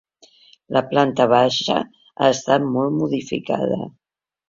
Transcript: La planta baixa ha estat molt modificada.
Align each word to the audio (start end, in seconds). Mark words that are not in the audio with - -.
La 0.77 0.81
planta 0.93 1.27
baixa 1.35 1.77
ha 1.83 2.33
estat 2.39 2.69
molt 2.73 2.99
modificada. 2.99 3.83